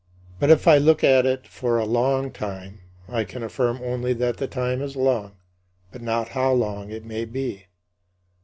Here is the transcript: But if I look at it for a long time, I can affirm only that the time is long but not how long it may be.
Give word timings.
But 0.39 0.49
if 0.49 0.67
I 0.67 0.79
look 0.79 1.03
at 1.03 1.27
it 1.27 1.47
for 1.47 1.77
a 1.77 1.85
long 1.85 2.31
time, 2.31 2.79
I 3.07 3.23
can 3.23 3.43
affirm 3.43 3.79
only 3.83 4.13
that 4.13 4.37
the 4.37 4.47
time 4.47 4.81
is 4.81 4.95
long 4.95 5.33
but 5.91 6.01
not 6.01 6.29
how 6.29 6.53
long 6.53 6.89
it 6.89 7.05
may 7.05 7.23
be. 7.23 7.67